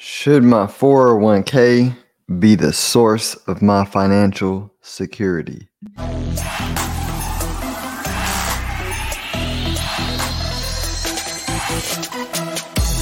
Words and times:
Should 0.00 0.44
my 0.44 0.66
401k 0.66 1.96
be 2.38 2.54
the 2.54 2.72
source 2.72 3.34
of 3.48 3.60
my 3.60 3.84
financial 3.84 4.72
security? 4.80 5.70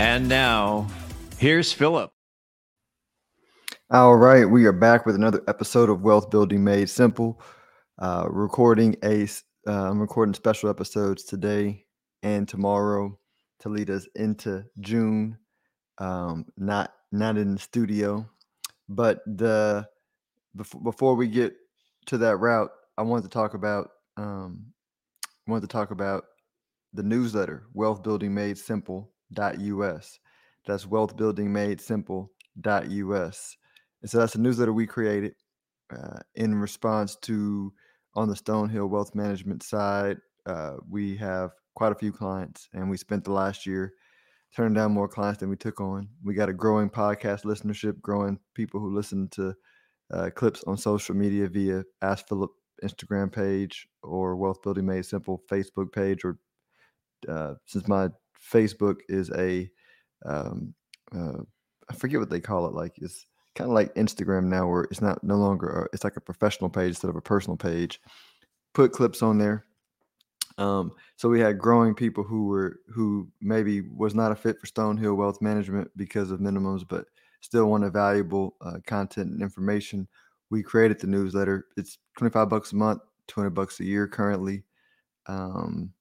And 0.00 0.28
now, 0.28 0.88
here's 1.38 1.72
Phillip. 1.72 2.10
All 3.92 4.16
right, 4.16 4.44
we 4.44 4.64
are 4.66 4.72
back 4.72 5.06
with 5.06 5.14
another 5.14 5.40
episode 5.46 5.88
of 5.88 6.02
Wealth 6.02 6.30
Building 6.30 6.64
Made 6.64 6.90
Simple. 6.90 7.40
Uh, 8.00 8.26
recording 8.28 8.96
a, 9.04 9.28
uh, 9.68 9.90
I'm 9.90 10.00
recording 10.00 10.34
special 10.34 10.68
episodes 10.68 11.22
today 11.22 11.86
and 12.24 12.48
tomorrow 12.48 13.16
to 13.60 13.68
lead 13.68 13.88
us 13.88 14.08
into 14.16 14.64
June. 14.80 15.38
Um, 15.98 16.46
not 16.56 16.92
not 17.12 17.36
in 17.36 17.54
the 17.54 17.60
studio, 17.60 18.28
but 18.88 19.20
the 19.26 19.86
before 20.56 20.80
before 20.80 21.14
we 21.14 21.28
get 21.28 21.54
to 22.06 22.18
that 22.18 22.38
route, 22.38 22.70
I 22.98 23.02
wanted 23.02 23.22
to 23.22 23.28
talk 23.28 23.54
about 23.54 23.90
um, 24.16 24.66
wanted 25.46 25.68
to 25.68 25.72
talk 25.72 25.92
about 25.92 26.24
the 26.94 27.04
newsletter, 27.04 27.68
Wealth 27.74 28.02
Building 28.02 28.34
Made 28.34 28.58
Simple 28.58 29.13
us. 29.38 30.18
That's 30.66 30.86
wealthbuildingmadesimple.us. 30.86 33.56
And 34.02 34.10
so 34.10 34.18
that's 34.18 34.34
a 34.34 34.40
newsletter 34.40 34.72
we 34.72 34.86
created 34.86 35.34
uh, 35.94 36.18
in 36.34 36.54
response 36.54 37.16
to 37.22 37.72
on 38.14 38.28
the 38.28 38.36
Stone 38.36 38.70
Hill 38.70 38.86
Wealth 38.86 39.14
Management 39.14 39.62
side. 39.62 40.18
Uh, 40.46 40.74
we 40.88 41.16
have 41.16 41.50
quite 41.74 41.92
a 41.92 41.96
few 41.96 42.12
clients, 42.12 42.68
and 42.72 42.90
we 42.90 42.96
spent 42.96 43.24
the 43.24 43.32
last 43.32 43.66
year 43.66 43.92
turning 44.54 44.74
down 44.74 44.92
more 44.92 45.08
clients 45.08 45.40
than 45.40 45.48
we 45.48 45.56
took 45.56 45.80
on. 45.80 46.08
We 46.22 46.34
got 46.34 46.48
a 46.48 46.52
growing 46.52 46.90
podcast 46.90 47.44
listenership, 47.44 48.00
growing 48.00 48.38
people 48.54 48.80
who 48.80 48.94
listen 48.94 49.28
to 49.30 49.54
uh, 50.12 50.30
clips 50.34 50.62
on 50.64 50.76
social 50.76 51.14
media 51.14 51.48
via 51.48 51.84
Ask 52.02 52.28
Phillip 52.28 52.50
Instagram 52.84 53.32
page 53.32 53.88
or 54.02 54.36
Wealth 54.36 54.62
Building 54.62 54.86
Made 54.86 55.06
Simple 55.06 55.42
Facebook 55.50 55.92
page, 55.92 56.24
or 56.24 56.38
uh, 57.28 57.54
since 57.66 57.88
my 57.88 58.10
Facebook 58.52 59.00
is 59.08 59.30
a 59.30 59.70
um, 60.24 60.74
uh, 61.14 61.42
I 61.88 61.94
forget 61.94 62.20
what 62.20 62.30
they 62.30 62.40
call 62.40 62.66
it. 62.66 62.74
Like 62.74 62.92
it's 62.96 63.26
kind 63.54 63.70
of 63.70 63.74
like 63.74 63.94
Instagram 63.94 64.44
now, 64.44 64.68
where 64.68 64.82
it's 64.84 65.00
not 65.00 65.22
no 65.22 65.36
longer 65.36 65.88
it's 65.92 66.04
like 66.04 66.16
a 66.16 66.20
professional 66.20 66.70
page 66.70 66.90
instead 66.90 67.10
of 67.10 67.16
a 67.16 67.20
personal 67.20 67.56
page. 67.56 68.00
Put 68.72 68.92
clips 68.92 69.22
on 69.22 69.38
there. 69.38 69.66
Um, 70.56 70.92
so 71.16 71.28
we 71.28 71.40
had 71.40 71.58
growing 71.58 71.94
people 71.94 72.22
who 72.22 72.46
were 72.46 72.80
who 72.88 73.28
maybe 73.40 73.82
was 73.82 74.14
not 74.14 74.32
a 74.32 74.36
fit 74.36 74.58
for 74.58 74.66
Stone 74.66 74.96
Hill 74.96 75.14
Wealth 75.14 75.42
Management 75.42 75.90
because 75.96 76.30
of 76.30 76.40
minimums, 76.40 76.86
but 76.86 77.06
still 77.40 77.66
wanted 77.66 77.92
valuable 77.92 78.56
uh, 78.60 78.78
content 78.86 79.30
and 79.30 79.42
information. 79.42 80.08
We 80.50 80.62
created 80.62 81.00
the 81.00 81.06
newsletter. 81.06 81.66
It's 81.76 81.98
25 82.18 82.48
bucks 82.48 82.72
a 82.72 82.76
month, 82.76 83.02
20 83.28 83.50
bucks 83.50 83.80
a 83.80 83.84
year 83.84 84.06
currently 84.06 84.62
um, 85.26 85.92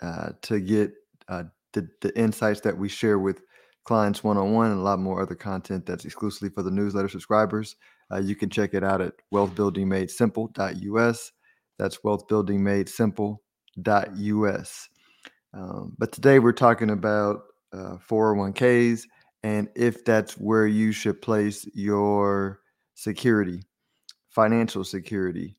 uh, 0.00 0.30
to 0.42 0.60
get 0.60 0.92
uh, 1.28 1.44
the, 1.72 1.88
the 2.00 2.16
insights 2.18 2.60
that 2.60 2.76
we 2.76 2.88
share 2.88 3.18
with 3.18 3.42
clients 3.84 4.24
one-on-one 4.24 4.70
and 4.70 4.80
a 4.80 4.82
lot 4.82 4.98
more 4.98 5.20
other 5.20 5.34
content 5.34 5.84
that's 5.86 6.04
exclusively 6.04 6.48
for 6.48 6.62
the 6.62 6.70
newsletter 6.70 7.08
subscribers 7.08 7.76
uh, 8.12 8.18
you 8.18 8.36
can 8.36 8.50
check 8.50 8.74
it 8.74 8.84
out 8.84 9.00
at 9.00 9.14
wealthbuildingmadesimple.us 9.32 11.32
that's 11.78 11.98
wealthbuildingmadesimple.us 11.98 14.88
um, 15.54 15.94
but 15.98 16.12
today 16.12 16.38
we're 16.38 16.52
talking 16.52 16.90
about 16.90 17.42
uh, 17.72 17.96
401ks 18.08 19.02
and 19.42 19.68
if 19.74 20.04
that's 20.04 20.34
where 20.34 20.66
you 20.66 20.92
should 20.92 21.20
place 21.20 21.66
your 21.74 22.60
security 22.94 23.62
financial 24.34 24.84
security. 24.84 25.56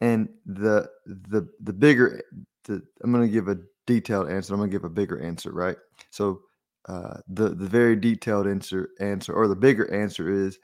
And 0.00 0.28
the 0.46 0.88
the 1.06 1.48
the 1.60 1.72
bigger 1.72 2.22
the, 2.64 2.82
i'm 3.02 3.12
going 3.12 3.26
to 3.26 3.32
give 3.32 3.48
a 3.48 3.58
detailed 3.86 4.30
answer. 4.30 4.54
I'm 4.54 4.60
gonna 4.60 4.70
give 4.70 4.84
a 4.84 4.90
bigger 4.90 5.20
answer, 5.20 5.52
right? 5.52 5.76
So 6.10 6.42
uh, 6.88 7.18
the 7.28 7.50
the 7.50 7.66
very 7.66 7.96
detailed 7.96 8.46
answer 8.46 8.90
answer 9.00 9.32
or 9.32 9.48
the 9.48 9.56
bigger 9.56 9.90
answer 9.92 10.30
is 10.30 10.58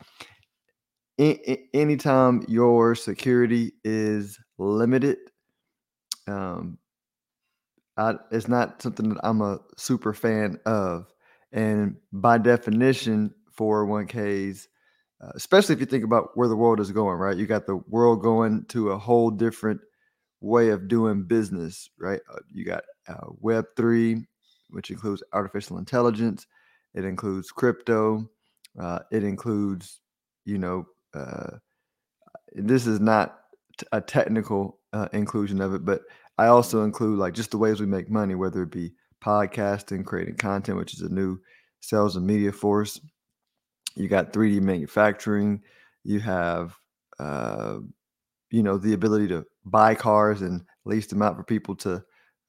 anytime 1.75 2.45
your 2.49 2.95
security 2.95 3.73
is 3.85 4.39
limited, 4.59 5.19
um, 6.27 6.79
I, 7.97 8.15
it's 8.31 8.49
not 8.49 8.81
something 8.81 9.11
that 9.11 9.21
I'm 9.23 9.43
a 9.43 9.59
super 9.77 10.15
fan 10.15 10.59
of. 10.65 11.13
And 11.53 11.97
by 12.13 12.39
definition, 12.39 13.35
401ks, 13.59 14.67
uh, 15.23 15.33
especially 15.35 15.75
if 15.75 15.81
you 15.81 15.87
think 15.87 16.05
about 16.05 16.31
where 16.35 16.49
the 16.49 16.57
world 16.57 16.81
is 16.81 16.93
going, 16.93 17.19
right? 17.19 17.37
You 17.37 17.47
got 17.47 17.67
the 17.67 17.77
world 17.89 18.23
going 18.23 18.65
to 18.69 18.91
a 18.91 18.99
whole 18.99 19.31
different 19.31 19.81
way 20.41 20.71
of 20.71 20.89
doing 20.89 21.23
business, 21.23 21.91
right? 21.99 22.21
Uh, 22.33 22.39
you 22.53 22.65
got 22.65 22.85
uh, 23.09 23.27
Web3, 23.43 24.25
which 24.71 24.91
includes 24.91 25.23
artificial 25.33 25.79
intelligence, 25.79 26.47
it 26.95 27.05
includes 27.05 27.51
crypto, 27.51 28.29
uh, 28.79 29.01
it 29.11 29.25
includes, 29.25 30.01
you 30.45 30.59
know, 30.59 30.87
uh, 31.15 31.57
this 32.53 32.87
is 32.87 33.01
not 33.01 33.41
t- 33.79 33.87
a 33.93 34.01
technical 34.01 34.79
uh, 34.93 35.09
inclusion 35.13 35.61
of 35.61 35.75
it, 35.75 35.85
but 35.85 36.03
I 36.39 36.47
also 36.47 36.85
include 36.85 37.19
like 37.19 37.35
just 37.35 37.51
the 37.51 37.59
ways 37.59 37.81
we 37.81 37.87
make 37.87 38.11
money, 38.11 38.35
whether 38.35 38.63
it 38.63 38.71
be 38.71 38.93
podcasting, 39.23 40.05
creating 40.05 40.37
content, 40.37 40.79
which 40.79 40.95
is 40.95 41.03
a 41.03 41.09
new 41.09 41.39
sales 41.81 42.17
and 42.17 42.27
media 42.27 42.53
force. 42.53 43.01
You 43.97 44.09
got 44.09 44.33
3D 44.33 44.61
manufacturing. 44.63 45.63
You 46.05 46.21
have, 46.21 46.75
uh, 47.19 47.81
you 48.51 48.63
know, 48.63 48.79
the 48.79 48.95
ability 48.95 49.29
to 49.29 49.45
buy 49.65 49.95
cars 49.95 50.43
and 50.43 50.65
lease 50.85 51.07
them 51.07 51.23
out 51.23 51.37
for 51.37 51.45
people 51.45 51.75
to 51.77 52.03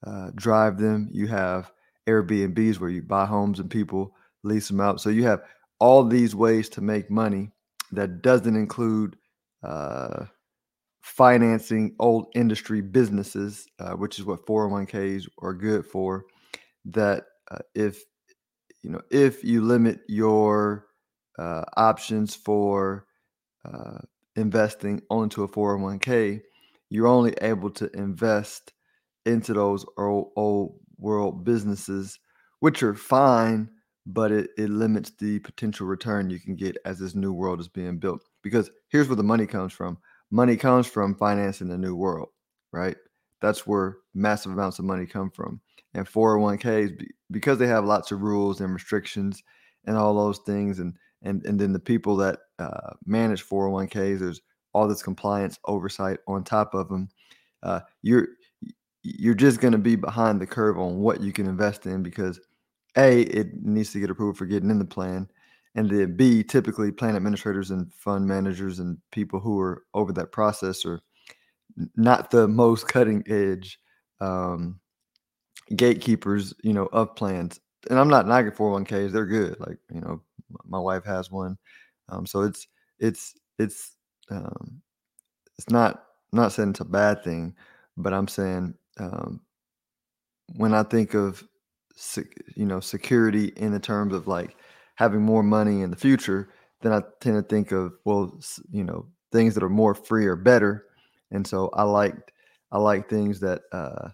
uh, 0.06 0.32
drive 0.36 0.78
them. 0.78 1.10
You 1.12 1.28
have 1.28 1.72
Airbnbs 2.08 2.80
where 2.80 2.90
you 2.90 3.02
buy 3.02 3.26
homes 3.26 3.60
and 3.60 3.70
people 3.70 4.16
lease 4.44 4.68
them 4.68 4.82
out. 4.82 5.02
So 5.02 5.10
you 5.10 5.24
have 5.24 5.44
all 5.80 6.04
these 6.04 6.36
ways 6.36 6.70
to 6.70 6.82
make 6.82 7.10
money 7.10 7.52
that 7.92 8.22
doesn't 8.22 8.56
include 8.56 9.18
uh, 9.64 10.26
financing 11.02 11.96
old 12.00 12.28
industry 12.36 12.82
businesses, 12.82 13.68
uh, 13.80 13.94
which 13.94 14.20
is 14.20 14.26
what 14.26 14.46
401ks 14.46 15.28
are 15.40 15.54
good 15.54 15.86
for. 15.86 16.26
That 16.86 17.26
uh, 17.50 17.60
if 17.76 18.04
you 18.82 18.90
know 18.90 19.02
if 19.12 19.44
you 19.44 19.62
limit 19.62 20.00
your 20.08 20.88
uh, 21.38 21.64
options 21.78 22.36
for 22.36 23.06
uh, 23.66 24.00
investing 24.36 25.02
only 25.10 25.30
to 25.30 25.44
a 25.44 25.48
401k, 25.48 26.42
you're 26.92 27.08
only 27.08 27.34
able 27.42 27.70
to 27.70 27.90
invest 27.98 28.74
into 29.26 29.54
those 29.54 29.86
old, 29.98 30.32
old 30.36 30.78
world 30.98 31.46
businesses, 31.46 32.20
which 32.60 32.84
are 32.84 32.94
fine, 32.94 33.70
but 34.06 34.32
it, 34.32 34.50
it 34.58 34.70
limits 34.70 35.12
the 35.18 35.40
potential 35.40 35.88
return 35.88 36.30
you 36.30 36.40
can 36.40 36.56
get 36.56 36.76
as 36.84 37.00
this 37.00 37.16
new 37.16 37.32
world 37.32 37.62
is 37.62 37.70
being 37.70 37.98
built. 37.98 38.22
Because 38.44 38.70
here's 38.90 39.08
where 39.08 39.16
the 39.16 39.24
money 39.24 39.48
comes 39.48 39.72
from 39.72 39.98
money 40.32 40.58
comes 40.58 40.86
from 40.86 41.16
financing 41.16 41.70
the 41.70 41.78
new 41.78 41.96
world, 41.96 42.30
right? 42.74 42.98
That's 43.42 43.66
where 43.66 43.98
massive 44.14 44.52
amounts 44.52 44.78
of 44.78 44.86
money 44.86 45.06
come 45.06 45.32
from. 45.32 45.62
And 45.94 46.06
401ks, 46.06 47.06
because 47.32 47.58
they 47.58 47.68
have 47.68 47.86
lots 47.86 48.12
of 48.12 48.22
rules 48.22 48.60
and 48.60 48.74
restrictions 48.74 49.44
and 49.86 49.98
all 49.98 50.14
those 50.14 50.40
things, 50.40 50.80
and 50.80 50.98
and 51.22 51.46
and 51.46 51.60
then 51.60 51.72
the 51.72 51.80
people 51.80 52.18
that 52.18 52.40
uh, 52.60 52.92
manage 53.06 53.46
401ks, 53.46 54.20
there's 54.20 54.42
all 54.74 54.88
this 54.88 55.04
compliance 55.04 55.60
oversight 55.66 56.20
on 56.28 56.44
top 56.44 56.74
of 56.74 56.90
them. 56.90 57.10
Uh, 57.64 57.82
you're 58.02 58.28
you're 59.04 59.34
just 59.34 59.60
going 59.60 59.72
to 59.72 59.80
be 59.80 59.96
behind 59.96 60.40
the 60.40 60.48
curve 60.48 60.78
on 60.78 61.00
what 61.00 61.22
you 61.22 61.32
can 61.32 61.48
invest 61.48 61.86
in 61.86 62.04
because 62.04 62.40
a 62.98 63.22
it 63.22 63.64
needs 63.64 63.92
to 63.92 64.00
get 64.00 64.10
approved 64.10 64.38
for 64.38 64.46
getting 64.46 64.70
in 64.70 64.78
the 64.78 64.86
plan 64.86 65.28
and 65.76 65.90
then 65.90 66.16
b 66.16 66.44
typically 66.44 66.92
plan 66.92 67.16
administrators 67.16 67.72
and 67.72 67.92
fund 67.94 68.28
managers 68.28 68.78
and 68.78 68.98
people 69.12 69.40
who 69.40 69.60
are 69.60 69.86
over 69.96 70.12
that 70.12 70.32
process 70.32 70.86
are 70.86 71.00
not 71.96 72.30
the 72.30 72.48
most 72.48 72.88
cutting 72.88 73.24
edge 73.28 73.80
um, 74.20 74.80
gatekeepers 75.76 76.54
you 76.64 76.74
know 76.74 76.88
of 76.88 77.16
plans 77.16 77.60
and 77.90 77.98
i'm 77.98 78.10
not 78.10 78.28
knocking 78.28 78.52
401ks 78.52 79.12
they're 79.12 79.26
good 79.26 79.60
like 79.60 79.78
you 79.92 80.02
know 80.02 80.22
my 80.66 80.80
wife 80.80 81.04
has 81.06 81.32
one. 81.32 81.58
Um, 82.10 82.26
so 82.26 82.42
it's 82.42 82.68
it's 83.00 83.34
it's 83.60 83.98
um, 84.32 84.82
it's 85.58 85.70
not 85.70 86.04
not 86.32 86.54
saying 86.54 86.72
it's 86.72 86.80
a 86.80 86.86
bad 86.86 87.24
thing, 87.24 87.56
but 87.98 88.14
I'm 88.14 88.28
saying 88.28 88.76
um, 89.00 89.42
when 90.56 90.74
I 90.74 90.84
think 90.84 91.14
of 91.14 91.44
you 92.56 92.66
know 92.66 92.80
security 92.80 93.54
in 93.58 93.72
the 93.72 93.80
terms 93.80 94.14
of 94.14 94.28
like 94.28 94.56
having 94.96 95.22
more 95.22 95.44
money 95.44 95.82
in 95.82 95.92
the 95.92 95.98
future, 95.98 96.50
then 96.82 96.94
I 96.94 97.02
tend 97.20 97.36
to 97.36 97.44
think 97.44 97.72
of 97.72 97.94
well, 98.06 98.40
you 98.72 98.84
know, 98.84 99.08
things 99.32 99.54
that 99.54 99.64
are 99.64 99.70
more 99.70 99.96
free 99.96 100.26
or 100.26 100.36
better. 100.36 100.86
And 101.32 101.46
so 101.46 101.70
I 101.74 101.84
like 101.84 102.34
I 102.72 102.80
like 102.80 103.10
things 103.10 103.40
that 103.42 103.62
uh, 103.72 104.10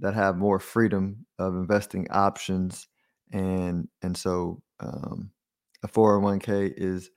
that 0.00 0.14
have 0.14 0.36
more 0.36 0.58
freedom 0.58 1.26
of 1.38 1.54
investing 1.54 2.10
options, 2.10 2.88
and 3.32 3.88
and 4.02 4.16
so 4.16 4.62
um, 4.80 5.30
a 5.82 5.88
401k 5.88 6.72
is 6.76 7.10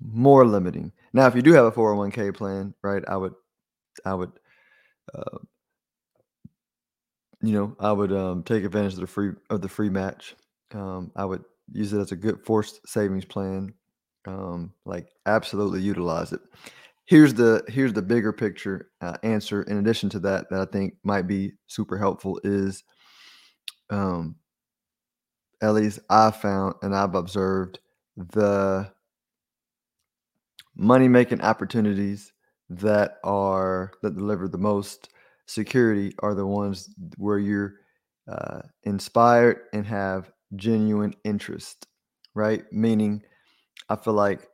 more 0.00 0.46
limiting. 0.46 0.92
Now, 1.12 1.26
if 1.26 1.34
you 1.34 1.42
do 1.42 1.52
have 1.52 1.64
a 1.64 1.72
401k 1.72 2.34
plan, 2.34 2.74
right, 2.82 3.02
I 3.08 3.16
would 3.16 3.34
I 4.04 4.14
would 4.14 4.32
uh, 5.14 5.38
you 7.42 7.52
know 7.52 7.76
I 7.80 7.92
would 7.92 8.12
um, 8.12 8.42
take 8.42 8.64
advantage 8.64 8.94
of 8.94 9.00
the 9.00 9.06
free 9.06 9.32
of 9.50 9.60
the 9.62 9.68
free 9.68 9.90
match. 9.90 10.34
Um, 10.74 11.12
I 11.16 11.24
would 11.24 11.44
use 11.72 11.92
it 11.92 12.00
as 12.00 12.12
a 12.12 12.16
good 12.16 12.44
forced 12.44 12.86
savings 12.88 13.24
plan. 13.24 13.72
Um, 14.26 14.72
like 14.84 15.08
absolutely 15.26 15.80
utilize 15.80 16.32
it. 16.32 16.40
Here's 17.04 17.32
the 17.34 17.62
here's 17.68 17.92
the 17.92 18.02
bigger 18.02 18.32
picture 18.32 18.90
uh, 19.00 19.16
answer. 19.22 19.62
In 19.62 19.78
addition 19.78 20.08
to 20.10 20.18
that, 20.20 20.50
that 20.50 20.60
I 20.60 20.64
think 20.66 20.94
might 21.04 21.28
be 21.28 21.52
super 21.68 21.96
helpful 21.96 22.40
is, 22.42 22.82
um, 23.90 24.34
at 25.62 25.74
least 25.74 26.00
I 26.10 26.32
found 26.32 26.74
and 26.82 26.94
I've 26.94 27.14
observed 27.14 27.78
the 28.16 28.90
money 30.76 31.08
making 31.08 31.40
opportunities 31.40 32.32
that 32.68 33.18
are 33.24 33.92
that 34.02 34.16
deliver 34.16 34.48
the 34.48 34.58
most 34.58 35.08
security 35.46 36.12
are 36.20 36.34
the 36.34 36.46
ones 36.46 36.90
where 37.16 37.38
you're 37.38 37.74
uh, 38.30 38.60
inspired 38.82 39.60
and 39.72 39.86
have 39.86 40.30
genuine 40.56 41.14
interest, 41.24 41.86
right? 42.34 42.64
Meaning, 42.72 43.22
I 43.88 43.96
feel 43.96 44.14
like, 44.14 44.48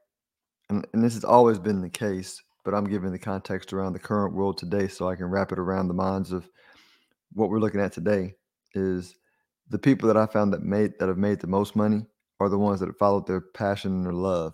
and, 0.69 0.87
and 0.93 1.03
this 1.03 1.15
has 1.15 1.25
always 1.25 1.59
been 1.59 1.81
the 1.81 1.89
case, 1.89 2.41
but 2.65 2.75
I'm 2.75 2.85
giving 2.85 3.13
the 3.13 3.19
context 3.19 3.73
around 3.73 3.95
the 3.95 3.99
current 3.99 4.35
world 4.35 4.59
today 4.59 4.89
so 4.89 5.09
I 5.09 5.17
can 5.17 5.27
wrap 5.27 5.53
it 5.53 5.59
around 5.59 5.89
the 5.89 5.95
minds 5.95 6.33
of 6.33 6.49
what 7.33 7.49
we're 7.49 7.61
looking 7.61 7.81
at 7.81 7.93
today 7.93 8.35
is 8.75 9.15
the 9.71 9.79
people 9.79 10.07
that 10.09 10.17
I 10.17 10.27
found 10.27 10.53
that 10.53 10.63
made 10.63 10.93
that 10.99 11.09
have 11.09 11.19
made 11.19 11.41
the 11.41 11.47
most 11.47 11.75
money 11.75 12.05
are 12.41 12.49
the 12.51 12.59
ones 12.59 12.81
that 12.81 12.87
have 12.87 12.99
followed 12.99 13.27
their 13.27 13.41
passion 13.41 13.93
and 13.93 14.05
their 14.05 14.13
love. 14.13 14.53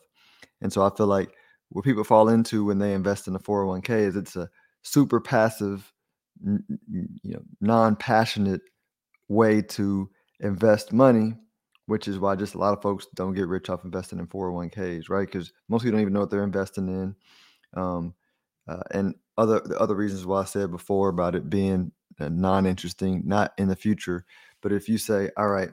And 0.61 0.73
so 0.73 0.83
I 0.83 0.91
feel 0.97 1.07
like 1.07 1.31
what 1.71 1.85
people 1.85 2.05
fall 2.05 2.29
into 2.29 2.65
when 2.65 2.79
they 2.79 2.95
invest 2.95 3.29
in 3.29 3.35
a 3.35 3.39
401k 3.39 3.91
is 3.91 4.17
it's 4.17 4.37
a 4.37 4.49
super 4.83 5.21
passive, 5.21 5.93
you 6.45 7.09
know, 7.25 7.43
non-passionate 7.61 8.63
way 9.29 9.61
to 9.61 10.09
invest 10.41 10.93
money, 10.93 11.35
which 11.87 12.09
is 12.09 12.19
why 12.19 12.37
just 12.37 12.55
a 12.55 12.59
lot 12.59 12.73
of 12.73 12.83
folks 12.83 13.07
don't 13.15 13.35
get 13.35 13.49
rich 13.49 13.69
off 13.69 13.85
investing 13.85 14.19
in 14.19 14.27
401ks, 14.27 15.11
right? 15.11 15.27
Because 15.27 15.53
most 15.69 15.83
people 15.83 15.93
don't 15.93 16.03
even 16.03 16.13
know 16.13 16.21
what 16.21 16.31
they're 16.31 16.45
investing 16.45 16.89
in. 16.89 17.15
Um, 17.81 18.15
uh, 18.67 18.83
and 18.93 19.15
other 19.37 19.61
the 19.61 19.79
other 19.79 19.95
reasons 19.95 20.27
why 20.27 20.43
I 20.43 20.45
said 20.45 20.71
before 20.71 21.09
about 21.09 21.35
it 21.35 21.49
being 21.49 21.93
uh, 22.21 22.29
non-interesting, 22.29 23.23
not 23.25 23.53
in 23.57 23.69
the 23.69 23.77
future. 23.77 24.25
But 24.61 24.73
if 24.73 24.89
you 24.89 24.99
say, 24.99 25.31
all 25.37 25.49
right, 25.49 25.71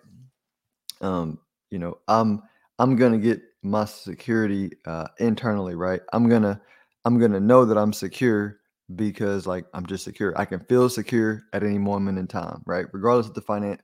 um, 1.01 1.39
you 1.71 1.79
know, 1.79 1.97
I'm 2.07 2.43
I'm 2.79 2.95
gonna 2.95 3.17
get 3.17 3.41
my 3.65 3.85
security 3.85 4.71
uh, 4.85 5.07
internally, 5.19 5.75
right? 5.75 6.01
I'm 6.13 6.29
gonna 6.29 6.61
I'm 7.03 7.19
gonna 7.19 7.39
know 7.39 7.65
that 7.65 7.77
I'm 7.77 7.93
secure 7.93 8.59
because 8.95 9.47
like 9.47 9.65
I'm 9.73 9.85
just 9.85 10.03
secure. 10.03 10.37
I 10.37 10.45
can 10.45 10.59
feel 10.61 10.87
secure 10.89 11.43
at 11.53 11.63
any 11.63 11.79
moment 11.79 12.19
in 12.19 12.27
time, 12.27 12.61
right? 12.65 12.85
Regardless 12.93 13.27
of 13.27 13.33
the 13.33 13.41
finance. 13.41 13.81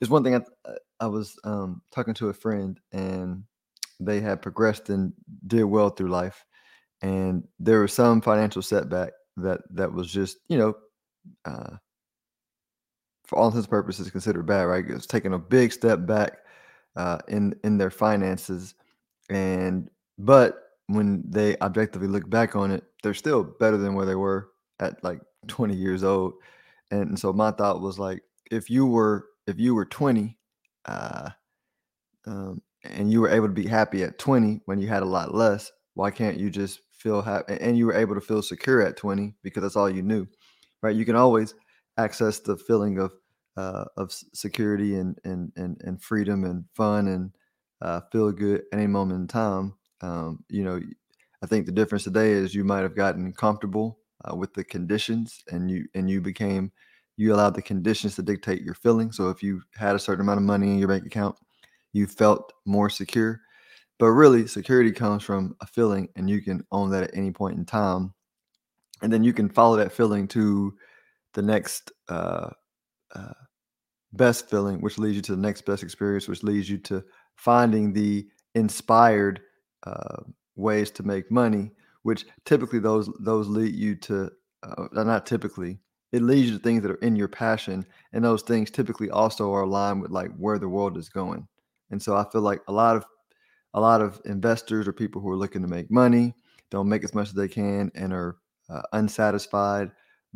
It's 0.00 0.10
one 0.10 0.24
thing 0.24 0.34
I 0.34 0.40
uh, 0.68 0.74
I 1.00 1.06
was 1.06 1.38
um, 1.44 1.82
talking 1.92 2.14
to 2.14 2.28
a 2.28 2.34
friend 2.34 2.78
and 2.92 3.44
they 4.00 4.20
had 4.20 4.42
progressed 4.42 4.90
and 4.90 5.12
did 5.46 5.64
well 5.64 5.90
through 5.90 6.08
life, 6.08 6.44
and 7.00 7.46
there 7.60 7.80
was 7.80 7.92
some 7.92 8.20
financial 8.20 8.62
setback 8.62 9.12
that 9.36 9.60
that 9.70 9.92
was 9.92 10.10
just 10.10 10.38
you 10.48 10.58
know. 10.58 10.74
Uh, 11.44 11.76
for 13.24 13.36
all 13.38 13.48
intents 13.48 13.66
and 13.66 13.70
purposes, 13.70 14.08
considered 14.08 14.46
bad, 14.46 14.62
right? 14.62 14.88
It 14.88 14.94
was 14.94 15.04
taking 15.04 15.34
a 15.34 15.38
big 15.38 15.72
step 15.72 16.06
back 16.06 16.38
uh, 16.94 17.18
in 17.28 17.54
in 17.64 17.76
their 17.78 17.90
finances, 17.90 18.74
and 19.30 19.90
but 20.18 20.62
when 20.88 21.24
they 21.28 21.56
objectively 21.58 22.08
look 22.08 22.28
back 22.30 22.54
on 22.56 22.70
it, 22.70 22.84
they're 23.02 23.14
still 23.14 23.42
better 23.42 23.76
than 23.76 23.94
where 23.94 24.06
they 24.06 24.14
were 24.14 24.50
at 24.80 25.02
like 25.02 25.20
20 25.48 25.74
years 25.74 26.04
old. 26.04 26.34
And 26.90 27.18
so 27.18 27.32
my 27.32 27.50
thought 27.50 27.80
was 27.80 27.98
like, 27.98 28.22
if 28.50 28.70
you 28.70 28.86
were 28.86 29.26
if 29.46 29.58
you 29.58 29.74
were 29.74 29.84
20, 29.84 30.36
uh, 30.86 31.30
um, 32.26 32.60
and 32.84 33.10
you 33.10 33.20
were 33.20 33.28
able 33.28 33.46
to 33.46 33.52
be 33.52 33.66
happy 33.66 34.02
at 34.02 34.18
20 34.18 34.60
when 34.66 34.80
you 34.80 34.88
had 34.88 35.02
a 35.02 35.06
lot 35.06 35.34
less, 35.34 35.70
why 35.94 36.10
can't 36.10 36.38
you 36.38 36.50
just 36.50 36.80
feel 36.92 37.22
happy? 37.22 37.56
And 37.60 37.76
you 37.78 37.86
were 37.86 37.94
able 37.94 38.14
to 38.14 38.20
feel 38.20 38.42
secure 38.42 38.82
at 38.82 38.96
20 38.96 39.34
because 39.42 39.62
that's 39.62 39.76
all 39.76 39.90
you 39.90 40.02
knew, 40.02 40.26
right? 40.82 40.96
You 40.96 41.04
can 41.04 41.16
always 41.16 41.54
access 41.98 42.40
the 42.40 42.56
feeling 42.56 42.98
of 42.98 43.12
uh, 43.56 43.86
of 43.96 44.12
security 44.34 44.96
and, 44.96 45.18
and 45.24 45.50
and 45.56 45.80
and 45.84 46.02
freedom 46.02 46.44
and 46.44 46.64
fun 46.74 47.08
and 47.08 47.32
uh, 47.82 48.00
feel 48.12 48.32
good 48.32 48.62
any 48.72 48.86
moment 48.86 49.20
in 49.20 49.26
time. 49.26 49.74
Um, 50.00 50.44
you 50.48 50.64
know, 50.64 50.80
I 51.42 51.46
think 51.46 51.66
the 51.66 51.72
difference 51.72 52.04
today 52.04 52.32
is 52.32 52.54
you 52.54 52.64
might 52.64 52.82
have 52.82 52.96
gotten 52.96 53.32
comfortable 53.32 53.98
uh, 54.24 54.34
with 54.34 54.54
the 54.54 54.64
conditions, 54.64 55.42
and 55.50 55.70
you 55.70 55.86
and 55.94 56.08
you 56.08 56.20
became 56.20 56.72
you 57.16 57.34
allowed 57.34 57.54
the 57.54 57.62
conditions 57.62 58.14
to 58.16 58.22
dictate 58.22 58.62
your 58.62 58.74
feeling. 58.74 59.10
So 59.10 59.30
if 59.30 59.42
you 59.42 59.62
had 59.74 59.94
a 59.94 59.98
certain 59.98 60.20
amount 60.20 60.38
of 60.38 60.44
money 60.44 60.70
in 60.70 60.78
your 60.78 60.88
bank 60.88 61.06
account, 61.06 61.36
you 61.92 62.06
felt 62.06 62.52
more 62.66 62.90
secure. 62.90 63.40
But 63.98 64.08
really, 64.08 64.46
security 64.46 64.92
comes 64.92 65.22
from 65.22 65.56
a 65.60 65.66
feeling, 65.66 66.08
and 66.16 66.28
you 66.28 66.42
can 66.42 66.64
own 66.72 66.90
that 66.90 67.04
at 67.04 67.16
any 67.16 67.30
point 67.30 67.58
in 67.58 67.64
time. 67.64 68.12
And 69.02 69.12
then 69.12 69.24
you 69.24 69.32
can 69.32 69.48
follow 69.48 69.76
that 69.76 69.92
feeling 69.92 70.28
to 70.28 70.74
the 71.32 71.42
next 71.42 71.92
uh, 72.08 72.50
uh, 73.14 73.32
best 74.16 74.48
feeling, 74.48 74.80
which 74.80 74.98
leads 74.98 75.16
you 75.16 75.22
to 75.22 75.32
the 75.36 75.42
next 75.42 75.64
best 75.66 75.82
experience, 75.82 76.28
which 76.28 76.42
leads 76.42 76.68
you 76.68 76.78
to 76.78 77.04
finding 77.34 77.92
the 77.92 78.26
inspired 78.54 79.40
uh, 79.86 80.22
ways 80.56 80.90
to 80.92 81.02
make 81.02 81.30
money, 81.30 81.70
which 82.02 82.26
typically 82.44 82.78
those 82.78 83.10
those 83.20 83.48
lead 83.48 83.74
you 83.74 83.94
to 83.94 84.30
uh, 84.62 84.86
not 84.92 85.26
typically 85.26 85.78
it 86.12 86.22
leads 86.22 86.50
you 86.50 86.56
to 86.56 86.62
things 86.62 86.82
that 86.82 86.90
are 86.90 87.02
in 87.02 87.16
your 87.16 87.28
passion, 87.28 87.84
and 88.12 88.24
those 88.24 88.42
things 88.42 88.70
typically 88.70 89.10
also 89.10 89.52
are 89.52 89.62
aligned 89.62 90.00
with 90.00 90.10
like 90.10 90.34
where 90.36 90.58
the 90.58 90.68
world 90.68 90.96
is 90.96 91.08
going. 91.08 91.46
And 91.90 92.02
so 92.02 92.16
I 92.16 92.24
feel 92.30 92.40
like 92.40 92.62
a 92.68 92.72
lot 92.72 92.96
of 92.96 93.04
a 93.74 93.80
lot 93.80 94.00
of 94.00 94.20
investors 94.24 94.88
or 94.88 94.92
people 94.92 95.20
who 95.20 95.30
are 95.30 95.36
looking 95.36 95.62
to 95.62 95.68
make 95.68 95.90
money 95.90 96.34
don't 96.70 96.88
make 96.88 97.04
as 97.04 97.14
much 97.14 97.28
as 97.28 97.34
they 97.34 97.48
can 97.48 97.90
and 97.94 98.12
are 98.12 98.36
uh, 98.70 98.82
unsatisfied 98.92 99.90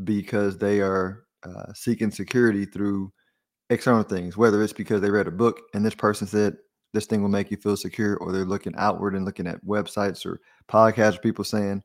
because 0.04 0.58
they 0.58 0.80
are 0.80 1.24
uh, 1.42 1.72
seeking 1.72 2.10
security 2.10 2.66
through 2.66 3.10
external 3.70 4.02
things, 4.02 4.36
whether 4.36 4.62
it's 4.62 4.72
because 4.72 5.00
they 5.00 5.10
read 5.10 5.26
a 5.26 5.32
book 5.32 5.60
and 5.74 5.84
this 5.84 5.94
person 5.94 6.26
said 6.26 6.56
this 6.92 7.06
thing 7.06 7.22
will 7.22 7.28
make 7.28 7.50
you 7.50 7.56
feel 7.56 7.76
secure, 7.76 8.16
or 8.16 8.32
they're 8.32 8.44
looking 8.44 8.74
outward 8.76 9.14
and 9.14 9.24
looking 9.24 9.46
at 9.46 9.64
websites 9.64 10.26
or 10.26 10.40
podcasts 10.68 11.16
or 11.16 11.20
people 11.20 11.44
saying, 11.44 11.82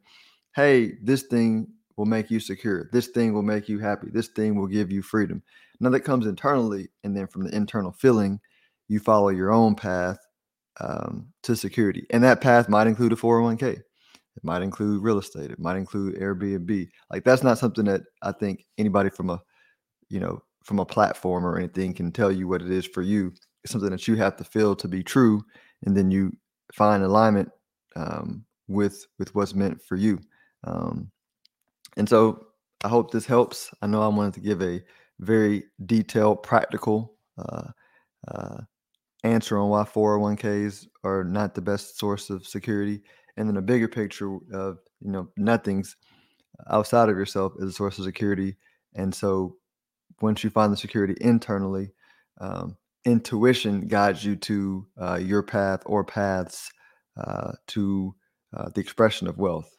hey, 0.55 0.93
this 1.01 1.23
thing 1.23 1.67
will 1.95 2.05
make 2.05 2.31
you 2.31 2.39
secure. 2.39 2.89
This 2.91 3.07
thing 3.09 3.33
will 3.33 3.43
make 3.43 3.69
you 3.69 3.79
happy. 3.79 4.07
This 4.11 4.29
thing 4.29 4.55
will 4.55 4.67
give 4.67 4.91
you 4.91 5.01
freedom. 5.01 5.43
Now 5.79 5.89
that 5.91 6.01
comes 6.01 6.25
internally, 6.25 6.89
and 7.03 7.15
then 7.15 7.27
from 7.27 7.43
the 7.43 7.55
internal 7.55 7.91
feeling, 7.91 8.39
you 8.87 8.99
follow 8.99 9.29
your 9.29 9.51
own 9.51 9.75
path 9.75 10.17
um, 10.79 11.27
to 11.43 11.55
security. 11.55 12.05
And 12.09 12.23
that 12.23 12.41
path 12.41 12.67
might 12.69 12.87
include 12.87 13.13
a 13.13 13.15
401k. 13.15 13.63
It 13.63 14.43
might 14.43 14.61
include 14.61 15.03
real 15.03 15.19
estate. 15.19 15.51
It 15.51 15.59
might 15.59 15.77
include 15.77 16.15
Airbnb. 16.15 16.89
Like 17.09 17.23
that's 17.23 17.43
not 17.43 17.57
something 17.57 17.85
that 17.85 18.01
I 18.21 18.31
think 18.31 18.65
anybody 18.77 19.09
from 19.09 19.29
a, 19.29 19.41
you 20.09 20.19
know, 20.19 20.41
from 20.65 20.79
a 20.79 20.85
platform 20.85 21.45
or 21.45 21.57
anything 21.57 21.93
can 21.93 22.11
tell 22.11 22.31
you 22.31 22.47
what 22.47 22.61
it 22.61 22.71
is 22.71 22.85
for 22.85 23.01
you. 23.01 23.31
It's 23.63 23.71
something 23.71 23.91
that 23.91 24.07
you 24.07 24.15
have 24.15 24.35
to 24.37 24.43
feel 24.43 24.75
to 24.75 24.87
be 24.87 25.03
true, 25.03 25.43
and 25.85 25.95
then 25.95 26.11
you 26.11 26.33
find 26.73 27.03
alignment 27.03 27.49
um, 27.95 28.43
with 28.67 29.05
with 29.17 29.33
what's 29.33 29.55
meant 29.55 29.81
for 29.81 29.95
you. 29.95 30.19
Um, 30.65 31.09
and 31.97 32.09
so 32.09 32.47
I 32.83 32.89
hope 32.89 33.11
this 33.11 33.25
helps. 33.25 33.71
I 33.81 33.87
know 33.87 34.01
I 34.01 34.07
wanted 34.07 34.33
to 34.35 34.39
give 34.41 34.61
a 34.61 34.81
very 35.19 35.63
detailed, 35.85 36.43
practical 36.43 37.15
uh, 37.37 37.69
uh, 38.27 38.57
answer 39.23 39.57
on 39.57 39.69
why 39.69 39.83
401ks 39.83 40.87
are 41.03 41.23
not 41.23 41.55
the 41.55 41.61
best 41.61 41.97
source 41.97 42.29
of 42.29 42.45
security, 42.45 43.01
and 43.37 43.47
then 43.47 43.57
a 43.57 43.61
bigger 43.61 43.87
picture 43.87 44.35
of 44.51 44.79
you 44.99 45.11
know 45.11 45.29
nothing's 45.37 45.95
outside 46.69 47.09
of 47.09 47.17
yourself 47.17 47.53
is 47.59 47.69
a 47.69 47.73
source 47.73 47.97
of 47.99 48.05
security. 48.05 48.55
And 48.95 49.13
so 49.13 49.57
once 50.21 50.43
you 50.43 50.49
find 50.49 50.71
the 50.71 50.77
security 50.77 51.15
internally, 51.21 51.91
um, 52.39 52.77
intuition 53.05 53.87
guides 53.87 54.23
you 54.23 54.35
to 54.35 54.87
uh, 54.99 55.15
your 55.15 55.43
path 55.43 55.81
or 55.85 56.03
paths 56.03 56.71
uh, 57.17 57.53
to 57.67 58.15
uh, 58.55 58.69
the 58.73 58.81
expression 58.81 59.27
of 59.27 59.37
wealth 59.37 59.69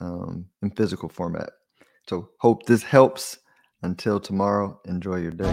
um, 0.00 0.46
in 0.62 0.70
physical 0.70 1.08
format. 1.08 1.50
So, 2.08 2.30
hope 2.40 2.66
this 2.66 2.82
helps. 2.82 3.38
Until 3.82 4.18
tomorrow, 4.18 4.80
enjoy 4.86 5.16
your 5.16 5.32
day. 5.32 5.52